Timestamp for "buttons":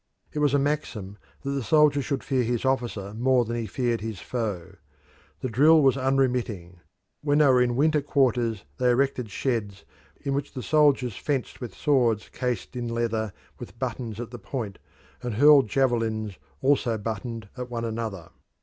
13.77-14.19